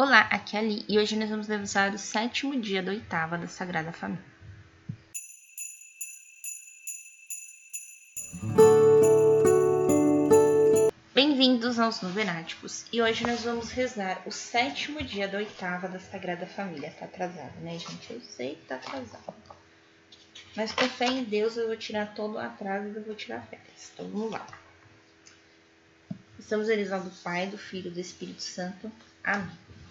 Olá, 0.00 0.20
aqui 0.30 0.56
é 0.56 0.60
a 0.60 0.62
Ali 0.62 0.84
e 0.88 0.96
hoje 0.96 1.16
nós 1.16 1.28
vamos 1.28 1.48
revisar 1.48 1.92
o 1.92 1.98
sétimo 1.98 2.54
dia 2.60 2.80
da 2.80 2.92
oitava 2.92 3.36
da 3.36 3.48
Sagrada 3.48 3.90
Família. 3.90 4.24
Bem-vindos 11.12 11.80
aos 11.80 12.00
Novenáticos 12.00 12.86
e 12.92 13.02
hoje 13.02 13.26
nós 13.26 13.42
vamos 13.42 13.72
rezar 13.72 14.22
o 14.24 14.30
sétimo 14.30 15.02
dia 15.02 15.26
da 15.26 15.38
oitava 15.38 15.88
da 15.88 15.98
Sagrada 15.98 16.46
Família. 16.46 16.94
Tá 16.96 17.06
atrasado, 17.06 17.58
né, 17.58 17.76
gente? 17.76 18.12
Eu 18.12 18.20
sei 18.20 18.54
que 18.54 18.66
tá 18.66 18.76
atrasado. 18.76 19.34
Mas 20.54 20.70
com 20.70 20.88
fé 20.88 21.06
em 21.06 21.24
Deus 21.24 21.56
eu 21.56 21.66
vou 21.66 21.76
tirar 21.76 22.14
todo 22.14 22.34
o 22.34 22.38
atraso 22.38 22.86
e 22.86 22.94
eu 22.94 23.02
vou 23.02 23.16
tirar 23.16 23.44
férias. 23.48 23.90
Então 23.92 24.08
vamos 24.08 24.30
lá. 24.30 24.46
Estamos 26.38 26.68
realizando 26.68 27.10
do 27.10 27.16
Pai, 27.16 27.48
do 27.48 27.58
Filho 27.58 27.88
e 27.88 27.94
do 27.94 27.98
Espírito 27.98 28.42
Santo. 28.42 28.92
Amém. 29.24 29.67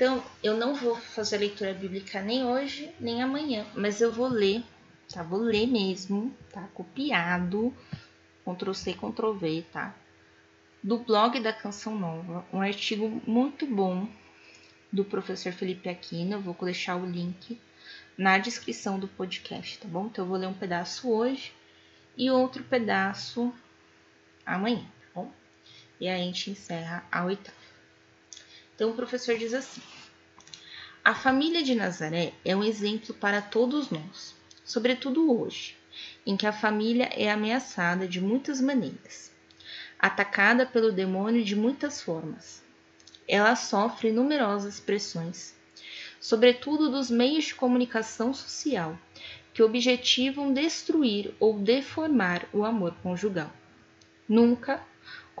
Então, 0.00 0.24
eu 0.42 0.56
não 0.56 0.74
vou 0.74 0.96
fazer 0.96 1.36
leitura 1.36 1.74
bíblica 1.74 2.22
nem 2.22 2.42
hoje, 2.42 2.90
nem 2.98 3.22
amanhã, 3.22 3.66
mas 3.74 4.00
eu 4.00 4.10
vou 4.10 4.28
ler, 4.28 4.64
tá? 5.12 5.22
Vou 5.22 5.38
ler 5.38 5.66
mesmo, 5.66 6.34
tá? 6.50 6.62
Copiado, 6.72 7.70
Ctrl 8.42 8.72
C, 8.72 8.94
Ctrl 8.94 9.32
V, 9.32 9.62
tá? 9.70 9.94
Do 10.82 11.00
blog 11.00 11.38
da 11.40 11.52
Canção 11.52 11.98
Nova, 11.98 12.46
um 12.50 12.62
artigo 12.62 13.20
muito 13.26 13.66
bom 13.66 14.08
do 14.90 15.04
professor 15.04 15.52
Felipe 15.52 15.90
Aquino. 15.90 16.36
Eu 16.36 16.40
vou 16.40 16.56
deixar 16.62 16.96
o 16.96 17.04
link 17.04 17.60
na 18.16 18.38
descrição 18.38 18.98
do 18.98 19.06
podcast, 19.06 19.80
tá 19.80 19.86
bom? 19.86 20.06
Então, 20.06 20.24
eu 20.24 20.28
vou 20.30 20.38
ler 20.38 20.46
um 20.46 20.54
pedaço 20.54 21.10
hoje 21.10 21.52
e 22.16 22.30
outro 22.30 22.64
pedaço 22.64 23.52
amanhã, 24.46 24.80
tá 24.82 25.08
bom? 25.14 25.30
E 26.00 26.08
aí 26.08 26.22
a 26.22 26.24
gente 26.24 26.52
encerra 26.52 27.04
a 27.12 27.22
oitava. 27.22 27.60
Então 28.80 28.92
o 28.92 28.94
professor 28.94 29.36
diz 29.36 29.52
assim: 29.52 29.82
A 31.04 31.14
família 31.14 31.62
de 31.62 31.74
Nazaré 31.74 32.32
é 32.42 32.56
um 32.56 32.64
exemplo 32.64 33.12
para 33.12 33.42
todos 33.42 33.90
nós, 33.90 34.34
sobretudo 34.64 35.38
hoje, 35.38 35.76
em 36.24 36.34
que 36.34 36.46
a 36.46 36.52
família 36.52 37.10
é 37.12 37.30
ameaçada 37.30 38.08
de 38.08 38.22
muitas 38.22 38.58
maneiras, 38.58 39.30
atacada 39.98 40.64
pelo 40.64 40.90
demônio 40.90 41.44
de 41.44 41.54
muitas 41.54 42.00
formas. 42.00 42.64
Ela 43.28 43.54
sofre 43.54 44.10
numerosas 44.10 44.80
pressões, 44.80 45.54
sobretudo 46.18 46.90
dos 46.90 47.10
meios 47.10 47.44
de 47.44 47.56
comunicação 47.56 48.32
social, 48.32 48.98
que 49.52 49.62
objetivam 49.62 50.54
destruir 50.54 51.34
ou 51.38 51.58
deformar 51.58 52.48
o 52.50 52.64
amor 52.64 52.94
conjugal. 53.02 53.52
Nunca 54.26 54.82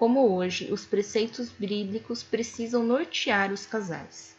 como 0.00 0.34
hoje, 0.34 0.72
os 0.72 0.86
preceitos 0.86 1.50
bíblicos 1.50 2.22
precisam 2.22 2.82
nortear 2.82 3.52
os 3.52 3.66
casais. 3.66 4.34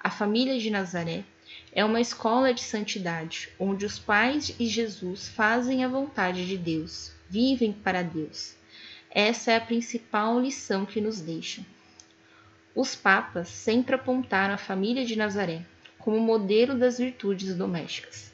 A 0.00 0.10
família 0.10 0.58
de 0.58 0.70
Nazaré 0.70 1.22
é 1.70 1.84
uma 1.84 2.00
escola 2.00 2.52
de 2.52 2.62
santidade, 2.62 3.48
onde 3.60 3.86
os 3.86 4.00
pais 4.00 4.52
e 4.58 4.66
Jesus 4.66 5.28
fazem 5.28 5.84
a 5.84 5.88
vontade 5.88 6.44
de 6.48 6.58
Deus, 6.58 7.12
vivem 7.30 7.72
para 7.72 8.02
Deus. 8.02 8.56
Essa 9.08 9.52
é 9.52 9.56
a 9.56 9.60
principal 9.60 10.40
lição 10.40 10.84
que 10.84 11.00
nos 11.00 11.20
deixa. 11.20 11.64
Os 12.74 12.96
papas 12.96 13.50
sempre 13.50 13.94
apontaram 13.94 14.54
a 14.54 14.58
família 14.58 15.04
de 15.04 15.14
Nazaré 15.14 15.64
como 15.96 16.18
modelo 16.18 16.76
das 16.76 16.98
virtudes 16.98 17.54
domésticas 17.54 18.31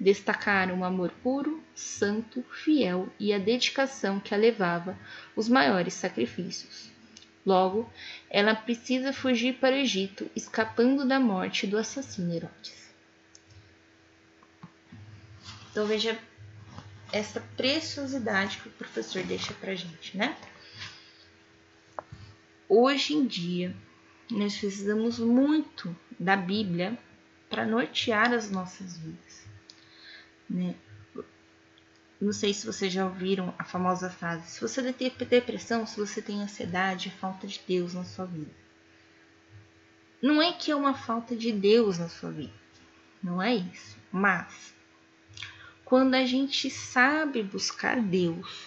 destacaram 0.00 0.80
o 0.80 0.84
amor 0.84 1.10
puro, 1.22 1.62
santo, 1.74 2.44
fiel 2.50 3.08
e 3.18 3.32
a 3.32 3.38
dedicação 3.38 4.20
que 4.20 4.34
a 4.34 4.38
levava 4.38 4.98
os 5.34 5.48
maiores 5.48 5.94
sacrifícios. 5.94 6.90
Logo, 7.44 7.90
ela 8.28 8.54
precisa 8.54 9.12
fugir 9.12 9.54
para 9.54 9.74
o 9.74 9.78
Egito, 9.78 10.30
escapando 10.36 11.06
da 11.06 11.18
morte 11.18 11.66
do 11.66 11.78
assassino 11.78 12.34
Herodes. 12.34 12.92
Então 15.70 15.86
veja 15.86 16.18
essa 17.12 17.40
preciosidade 17.56 18.58
que 18.58 18.68
o 18.68 18.72
professor 18.72 19.22
deixa 19.22 19.54
para 19.54 19.74
gente, 19.74 20.16
né? 20.16 20.36
Hoje 22.68 23.14
em 23.14 23.26
dia, 23.26 23.74
nós 24.30 24.58
precisamos 24.58 25.18
muito 25.18 25.96
da 26.20 26.36
Bíblia 26.36 26.98
para 27.48 27.64
nortear 27.64 28.32
as 28.34 28.50
nossas 28.50 28.98
vidas. 28.98 29.47
Né? 30.48 30.74
Não 32.20 32.32
sei 32.32 32.52
se 32.52 32.66
vocês 32.66 32.92
já 32.92 33.04
ouviram 33.04 33.54
a 33.58 33.64
famosa 33.64 34.10
frase: 34.10 34.50
se 34.50 34.60
você 34.60 34.92
tem 34.92 35.10
depressão, 35.10 35.86
se 35.86 35.98
você 35.98 36.20
tem 36.20 36.42
ansiedade, 36.42 37.08
é 37.08 37.12
falta 37.12 37.46
de 37.46 37.60
Deus 37.66 37.94
na 37.94 38.04
sua 38.04 38.26
vida. 38.26 38.50
Não 40.20 40.42
é 40.42 40.52
que 40.52 40.70
é 40.70 40.74
uma 40.74 40.94
falta 40.94 41.36
de 41.36 41.52
Deus 41.52 41.98
na 41.98 42.08
sua 42.08 42.32
vida, 42.32 42.52
não 43.22 43.40
é 43.40 43.54
isso. 43.54 43.96
Mas 44.10 44.74
quando 45.84 46.14
a 46.14 46.26
gente 46.26 46.68
sabe 46.68 47.40
buscar 47.40 48.00
Deus, 48.00 48.66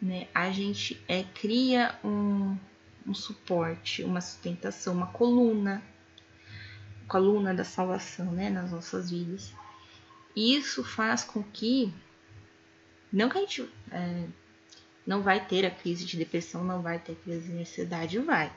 né, 0.00 0.28
a 0.32 0.52
gente 0.52 1.02
é, 1.08 1.24
cria 1.24 1.98
um, 2.04 2.56
um 3.04 3.12
suporte, 3.12 4.04
uma 4.04 4.20
sustentação, 4.20 4.94
uma 4.94 5.08
coluna, 5.08 5.82
coluna 7.08 7.52
da 7.52 7.64
salvação, 7.64 8.30
né, 8.30 8.50
nas 8.50 8.70
nossas 8.70 9.10
vidas. 9.10 9.52
Isso 10.34 10.82
faz 10.82 11.22
com 11.24 11.42
que 11.42 11.92
não 13.12 13.28
que 13.28 13.36
a 13.36 13.40
gente 13.42 13.68
é, 13.90 14.24
não 15.06 15.20
vai 15.20 15.44
ter 15.44 15.66
a 15.66 15.70
crise 15.70 16.04
de 16.06 16.16
depressão, 16.16 16.64
não 16.64 16.80
vai 16.80 16.98
ter 16.98 17.14
crise 17.16 17.52
de 17.52 17.58
ansiedade, 17.58 18.18
vai. 18.18 18.50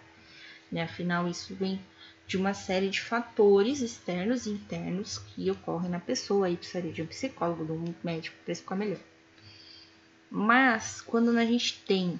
Né? 0.71 0.83
Afinal, 0.83 1.27
isso 1.27 1.53
vem 1.53 1.79
de 2.25 2.37
uma 2.37 2.53
série 2.53 2.89
de 2.89 3.01
fatores 3.01 3.81
externos 3.81 4.45
e 4.45 4.51
internos 4.51 5.17
que 5.17 5.51
ocorrem 5.51 5.89
na 5.89 5.99
pessoa. 5.99 6.47
Aí 6.47 6.55
precisaria 6.55 6.93
de 6.93 7.01
um 7.01 7.07
psicólogo, 7.07 7.65
de 7.65 7.71
um 7.73 7.93
médico 8.03 8.37
para 8.45 8.55
ficar 8.55 8.75
melhor. 8.75 8.99
Mas 10.31 11.01
quando 11.01 11.37
a 11.37 11.45
gente 11.45 11.81
tem 11.85 12.19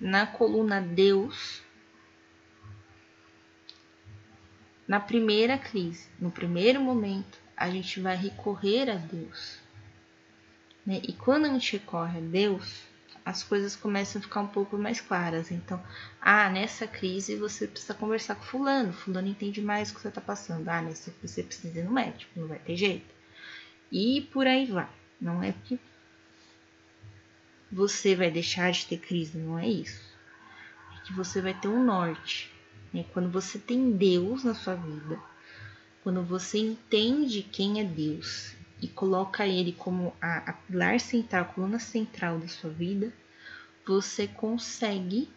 na 0.00 0.26
coluna 0.26 0.80
Deus, 0.80 1.62
na 4.86 4.98
primeira 4.98 5.58
crise, 5.58 6.08
no 6.18 6.30
primeiro 6.30 6.80
momento, 6.80 7.38
a 7.60 7.68
gente 7.68 8.00
vai 8.00 8.16
recorrer 8.16 8.88
a 8.88 8.96
Deus. 8.96 9.58
Né? 10.86 11.02
E 11.06 11.12
quando 11.12 11.44
a 11.44 11.48
gente 11.50 11.74
recorre 11.74 12.16
a 12.16 12.22
Deus, 12.22 12.84
as 13.22 13.42
coisas 13.42 13.76
começam 13.76 14.18
a 14.18 14.22
ficar 14.22 14.40
um 14.40 14.46
pouco 14.46 14.78
mais 14.78 14.98
claras. 14.98 15.50
Então, 15.50 15.78
ah, 16.22 16.48
nessa 16.48 16.86
crise 16.86 17.36
você 17.36 17.66
precisa 17.66 17.92
conversar 17.92 18.36
com 18.36 18.44
fulano, 18.44 18.94
fulano 18.94 19.28
entende 19.28 19.60
mais 19.60 19.90
o 19.90 19.94
que 19.94 20.00
você 20.00 20.08
está 20.08 20.22
passando. 20.22 20.66
Ah, 20.70 20.80
nessa 20.80 21.12
você 21.22 21.42
precisa 21.42 21.78
ir 21.78 21.84
no 21.84 21.92
médico, 21.92 22.32
não 22.34 22.48
vai 22.48 22.58
ter 22.58 22.76
jeito. 22.76 23.14
E 23.92 24.22
por 24.32 24.46
aí 24.46 24.64
vai. 24.64 24.88
Não 25.20 25.42
é 25.42 25.52
que 25.64 25.78
você 27.70 28.16
vai 28.16 28.30
deixar 28.30 28.72
de 28.72 28.86
ter 28.86 28.98
crise, 28.98 29.36
não 29.36 29.58
é 29.58 29.68
isso. 29.68 30.02
É 30.96 31.06
que 31.06 31.12
você 31.12 31.42
vai 31.42 31.52
ter 31.52 31.68
um 31.68 31.84
norte. 31.84 32.50
Né? 32.90 33.04
Quando 33.12 33.30
você 33.30 33.58
tem 33.58 33.92
Deus 33.92 34.44
na 34.44 34.54
sua 34.54 34.76
vida, 34.76 35.20
quando 36.02 36.22
você 36.22 36.58
entende 36.58 37.42
quem 37.42 37.80
é 37.80 37.84
Deus 37.84 38.54
e 38.80 38.88
coloca 38.88 39.46
ele 39.46 39.72
como 39.72 40.14
a, 40.20 40.38
a 40.38 40.52
pilar 40.52 40.98
central, 40.98 41.42
a 41.42 41.44
coluna 41.46 41.78
central 41.78 42.38
da 42.38 42.48
sua 42.48 42.70
vida, 42.70 43.12
você 43.86 44.26
consegue 44.26 45.28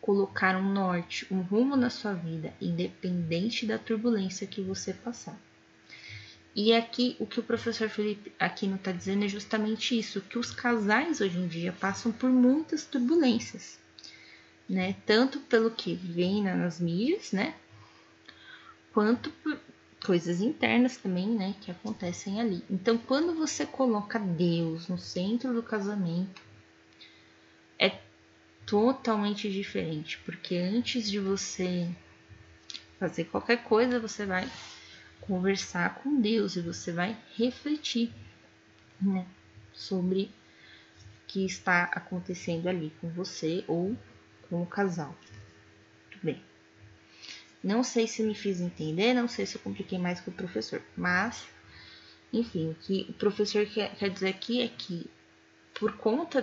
colocar 0.00 0.56
um 0.56 0.72
norte, 0.72 1.26
um 1.30 1.40
rumo 1.40 1.76
na 1.76 1.88
sua 1.88 2.12
vida, 2.12 2.52
independente 2.60 3.64
da 3.64 3.78
turbulência 3.78 4.46
que 4.46 4.60
você 4.60 4.92
passar. 4.92 5.38
E 6.54 6.74
aqui 6.74 7.16
o 7.18 7.26
que 7.26 7.40
o 7.40 7.42
professor 7.42 7.88
Felipe 7.88 8.32
aqui 8.38 8.66
não 8.66 8.76
está 8.76 8.92
dizendo 8.92 9.24
é 9.24 9.28
justamente 9.28 9.98
isso, 9.98 10.20
que 10.20 10.38
os 10.38 10.50
casais 10.50 11.20
hoje 11.20 11.38
em 11.38 11.46
dia 11.46 11.72
passam 11.72 12.10
por 12.12 12.28
muitas 12.28 12.84
turbulências, 12.84 13.78
né? 14.68 14.96
Tanto 15.06 15.38
pelo 15.40 15.70
que 15.70 15.94
vem 15.94 16.42
nas 16.42 16.80
mídias, 16.80 17.32
né? 17.32 17.54
Quanto 18.92 19.30
por 19.30 19.58
coisas 20.04 20.40
internas 20.40 20.96
também, 20.96 21.28
né, 21.28 21.54
que 21.60 21.70
acontecem 21.70 22.40
ali. 22.40 22.62
Então, 22.70 22.98
quando 22.98 23.34
você 23.34 23.64
coloca 23.64 24.18
Deus 24.18 24.88
no 24.88 24.98
centro 24.98 25.54
do 25.54 25.62
casamento, 25.62 26.42
é 27.78 28.00
totalmente 28.66 29.50
diferente, 29.50 30.18
porque 30.24 30.56
antes 30.56 31.10
de 31.10 31.18
você 31.18 31.88
fazer 32.98 33.24
qualquer 33.24 33.62
coisa, 33.64 33.98
você 33.98 34.26
vai 34.26 34.48
conversar 35.20 35.96
com 35.96 36.20
Deus 36.20 36.56
e 36.56 36.60
você 36.60 36.92
vai 36.92 37.16
refletir 37.36 38.12
né, 39.00 39.26
sobre 39.72 40.24
o 40.24 41.26
que 41.28 41.44
está 41.44 41.84
acontecendo 41.84 42.68
ali 42.68 42.92
com 43.00 43.08
você 43.10 43.64
ou 43.66 43.96
com 44.48 44.62
o 44.62 44.66
casal. 44.66 45.16
Muito 46.10 46.24
bem. 46.24 46.51
Não 47.62 47.84
sei 47.84 48.08
se 48.08 48.22
me 48.22 48.34
fiz 48.34 48.60
entender, 48.60 49.14
não 49.14 49.28
sei 49.28 49.46
se 49.46 49.56
eu 49.56 49.60
compliquei 49.62 49.98
mais 49.98 50.20
que 50.20 50.28
o 50.28 50.32
professor, 50.32 50.82
mas, 50.96 51.46
enfim, 52.32 52.70
o 52.70 52.74
que 52.74 53.06
o 53.08 53.12
professor 53.12 53.64
quer, 53.66 53.94
quer 53.94 54.10
dizer 54.10 54.28
aqui 54.28 54.60
é 54.60 54.68
que, 54.68 55.08
por 55.74 55.96
conta 55.96 56.42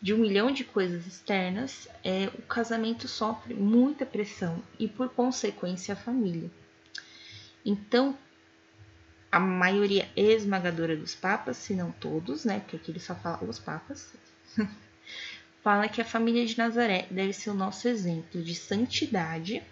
de 0.00 0.14
um 0.14 0.18
milhão 0.18 0.50
de 0.50 0.64
coisas 0.64 1.06
externas, 1.06 1.88
é, 2.02 2.28
o 2.38 2.42
casamento 2.42 3.06
sofre 3.06 3.52
muita 3.52 4.06
pressão 4.06 4.62
e, 4.78 4.88
por 4.88 5.10
consequência, 5.10 5.92
a 5.92 5.96
família. 5.96 6.50
Então, 7.64 8.16
a 9.30 9.38
maioria 9.38 10.08
esmagadora 10.16 10.96
dos 10.96 11.14
papas, 11.14 11.58
se 11.58 11.74
não 11.74 11.92
todos, 11.92 12.44
né, 12.44 12.60
porque 12.60 12.76
aqui 12.76 12.92
ele 12.92 13.00
só 13.00 13.14
fala 13.14 13.44
os 13.44 13.58
papas, 13.58 14.14
fala 15.62 15.88
que 15.88 16.00
a 16.00 16.04
família 16.04 16.44
de 16.46 16.56
Nazaré 16.56 17.06
deve 17.10 17.32
ser 17.32 17.50
o 17.50 17.54
nosso 17.54 17.88
exemplo 17.88 18.42
de 18.42 18.54
santidade, 18.54 19.62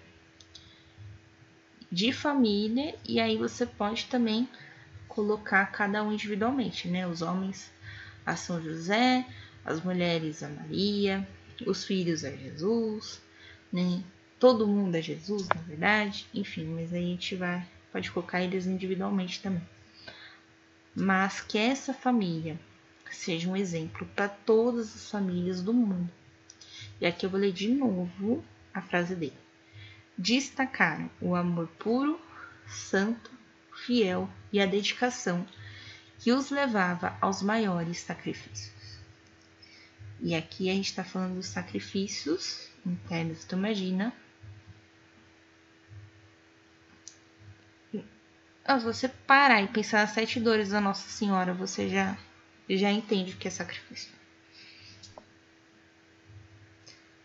de 1.91 2.13
família, 2.13 2.95
e 3.09 3.21
aí 3.21 3.37
você 3.37 3.65
pode 3.65 4.07
também 4.07 4.49
colocar 5.09 5.65
cada 5.67 6.03
um 6.03 6.13
individualmente, 6.13 6.89
né? 6.89 7.07
Os 7.07 7.23
homens 7.23 7.73
a 8.25 8.37
São 8.37 8.61
José, 8.61 9.25
as 9.65 9.83
mulheres 9.83 10.43
a 10.43 10.49
Maria, 10.49 11.27
os 11.67 11.85
filhos 11.85 12.25
a 12.25 12.31
Jesus, 12.31 13.23
né? 13.73 14.03
Todo 14.39 14.67
mundo 14.67 14.95
é 14.97 15.01
Jesus, 15.01 15.49
na 15.49 15.61
verdade. 15.63 16.27
Enfim, 16.35 16.65
mas 16.67 16.93
aí 16.93 17.05
a 17.05 17.07
gente 17.07 17.35
vai 17.37 17.67
pode 17.93 18.11
colocar 18.11 18.43
eles 18.43 18.67
individualmente 18.67 19.41
também. 19.41 19.63
Mas 20.95 21.41
que 21.41 21.57
essa 21.57 21.95
família 21.95 22.61
seja 23.15 23.49
um 23.49 23.57
exemplo 23.57 24.07
para 24.15 24.29
todas 24.29 24.95
as 24.95 25.11
famílias 25.11 25.63
do 25.63 25.73
mundo. 25.73 26.11
E 27.01 27.07
aqui 27.07 27.27
eu 27.27 27.31
vou 27.31 27.39
ler 27.39 27.53
de 27.53 27.69
novo 27.69 28.45
a 28.73 28.81
frase 28.81 29.15
dele. 29.15 29.39
Destacaram 30.17 31.11
o 31.21 31.35
amor 31.35 31.69
puro, 31.79 32.21
santo, 32.67 33.31
fiel 33.85 34.29
e 34.53 34.61
a 34.61 34.67
dedicação 34.67 35.47
que 36.19 36.33
os 36.33 36.51
levava 36.51 37.17
aos 37.21 37.43
maiores 37.43 38.01
sacrifícios. 38.01 38.99
E 40.21 40.35
aqui 40.35 40.71
a 40.71 40.73
gente 40.73 40.87
está 40.87 41.05
falando 41.05 41.35
dos 41.35 41.47
sacrifícios 41.47 42.69
internos. 42.85 43.45
Então, 43.45 43.59
imagina. 43.59 44.13
Se 47.93 48.83
você 48.83 49.09
parar 49.09 49.63
e 49.63 49.69
pensar 49.69 49.99
nas 49.99 50.11
sete 50.11 50.41
dores 50.41 50.71
da 50.71 50.81
Nossa 50.81 51.09
Senhora, 51.09 51.55
você 51.55 51.89
já, 51.89 52.19
já 52.69 52.91
entende 52.91 53.33
o 53.33 53.37
que 53.37 53.47
é 53.47 53.51
sacrifício. 53.51 54.11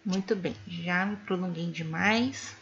Muito 0.03 0.35
bem, 0.35 0.55
já 0.67 1.05
me 1.05 1.15
prolonguei 1.15 1.69
demais. 1.71 2.55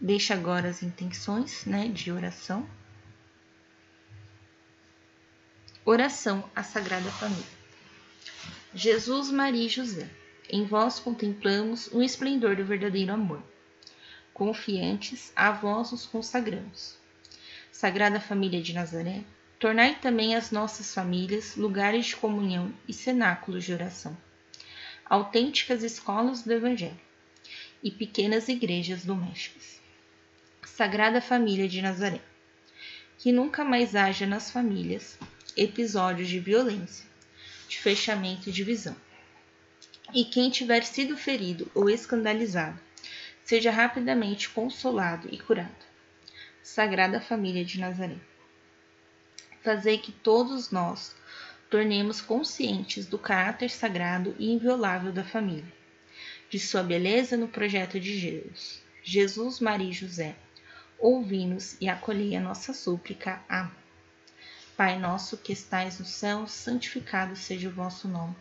Deixa 0.00 0.34
agora 0.34 0.68
as 0.68 0.82
intenções 0.82 1.64
né, 1.64 1.88
de 1.88 2.10
oração. 2.10 2.68
Oração 5.84 6.48
à 6.54 6.62
Sagrada 6.62 7.10
Família. 7.10 7.44
Jesus, 8.74 9.30
Maria 9.30 9.66
e 9.66 9.68
José, 9.68 10.08
em 10.48 10.64
vós 10.64 10.98
contemplamos 10.98 11.88
o 11.92 12.02
esplendor 12.02 12.56
do 12.56 12.64
verdadeiro 12.64 13.12
amor. 13.12 13.42
Confiantes, 14.32 15.32
a 15.36 15.52
vós 15.52 15.92
nos 15.92 16.06
consagramos. 16.06 16.96
Sagrada 17.70 18.20
Família 18.20 18.62
de 18.62 18.72
Nazaré, 18.72 19.24
tornai 19.64 19.94
também 19.94 20.36
as 20.36 20.50
nossas 20.50 20.92
famílias 20.92 21.56
lugares 21.56 22.04
de 22.04 22.16
comunhão 22.16 22.70
e 22.86 22.92
cenáculos 22.92 23.64
de 23.64 23.72
oração, 23.72 24.14
autênticas 25.06 25.82
escolas 25.82 26.42
do 26.42 26.52
Evangelho 26.52 27.00
e 27.82 27.90
pequenas 27.90 28.46
igrejas 28.50 29.06
domésticas. 29.06 29.80
Sagrada 30.66 31.18
Família 31.18 31.66
de 31.66 31.80
Nazaré, 31.80 32.20
que 33.16 33.32
nunca 33.32 33.64
mais 33.64 33.96
haja 33.96 34.26
nas 34.26 34.50
famílias 34.50 35.18
episódios 35.56 36.28
de 36.28 36.38
violência, 36.38 37.06
de 37.66 37.78
fechamento 37.78 38.50
e 38.50 38.52
divisão. 38.52 38.94
E 40.12 40.26
quem 40.26 40.50
tiver 40.50 40.84
sido 40.84 41.16
ferido 41.16 41.72
ou 41.74 41.88
escandalizado, 41.88 42.78
seja 43.42 43.70
rapidamente 43.70 44.46
consolado 44.50 45.26
e 45.32 45.38
curado. 45.38 45.86
Sagrada 46.62 47.18
Família 47.18 47.64
de 47.64 47.80
Nazaré. 47.80 48.18
Fazei 49.64 49.96
que 49.96 50.12
todos 50.12 50.70
nós 50.70 51.16
tornemos 51.70 52.20
conscientes 52.20 53.06
do 53.06 53.18
caráter 53.18 53.70
sagrado 53.70 54.36
e 54.38 54.52
inviolável 54.52 55.10
da 55.10 55.24
família, 55.24 55.72
de 56.50 56.58
sua 56.58 56.82
beleza 56.82 57.34
no 57.34 57.48
projeto 57.48 57.98
de 57.98 58.18
Jesus. 58.18 58.82
Jesus, 59.02 59.60
Maria 59.60 59.88
e 59.88 59.94
José, 59.94 60.36
ouvi-nos 60.98 61.78
e 61.80 61.88
acolhei 61.88 62.36
a 62.36 62.42
nossa 62.42 62.74
súplica. 62.74 63.42
Amém. 63.48 63.72
Pai 64.76 64.98
nosso 64.98 65.38
que 65.38 65.54
estais 65.54 65.98
no 65.98 66.04
céu, 66.04 66.46
santificado 66.46 67.34
seja 67.34 67.70
o 67.70 67.72
vosso 67.72 68.06
nome. 68.06 68.36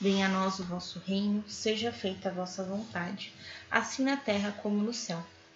Venha 0.00 0.26
a 0.26 0.28
nós 0.28 0.60
o 0.60 0.64
vosso 0.64 1.00
reino, 1.00 1.42
seja 1.48 1.90
feita 1.90 2.28
a 2.28 2.32
vossa 2.32 2.62
vontade, 2.62 3.32
assim 3.68 4.04
na 4.04 4.16
terra 4.16 4.52
como 4.52 4.80
no 4.80 4.94
céu. 4.94 5.26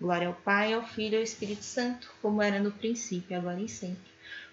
Glória 0.00 0.28
ao 0.28 0.34
Pai, 0.34 0.72
ao 0.72 0.86
Filho 0.86 1.14
e 1.14 1.16
ao 1.16 1.22
Espírito 1.22 1.64
Santo, 1.64 2.12
como 2.22 2.40
era 2.40 2.60
no 2.60 2.70
princípio, 2.70 3.36
agora 3.36 3.60
e 3.60 3.68
sempre, 3.68 4.10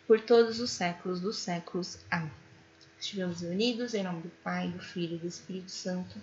por 0.08 0.20
todos 0.20 0.60
os 0.60 0.72
séculos 0.72 1.20
dos 1.20 1.38
séculos. 1.38 2.00
Amém. 2.10 2.32
Estivemos 3.00 3.42
unidos 3.42 3.94
em 3.94 4.04
nome 4.04 4.24
do 4.24 4.32
Pai, 4.44 4.70
do 4.70 4.80
Filho 4.80 5.16
e 5.16 5.20
do 5.20 5.28
Espírito 5.28 5.72
Santo. 5.72 6.20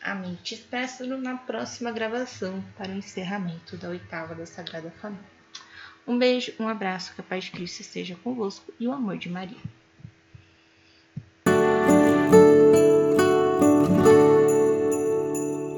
Amém. 0.00 0.34
Te 0.42 0.54
espero 0.54 1.18
na 1.18 1.36
próxima 1.36 1.90
gravação 1.90 2.62
para 2.76 2.92
o 2.92 2.96
encerramento 2.96 3.76
da 3.76 3.88
oitava 3.88 4.34
da 4.34 4.44
Sagrada 4.44 4.90
Família. 4.90 5.24
Um 6.06 6.18
beijo, 6.18 6.52
um 6.58 6.68
abraço, 6.68 7.14
que 7.14 7.20
a 7.20 7.24
paz 7.24 7.44
de 7.44 7.50
Cristo 7.50 7.80
esteja 7.80 8.16
convosco 8.16 8.72
e 8.78 8.86
o 8.86 8.92
amor 8.92 9.18
de 9.18 9.28
Maria. 9.28 9.77